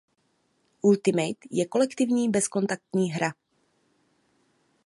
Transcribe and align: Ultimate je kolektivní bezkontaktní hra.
Ultimate 0.81 1.47
je 1.51 1.65
kolektivní 1.67 2.29
bezkontaktní 2.29 3.11
hra. 3.11 3.33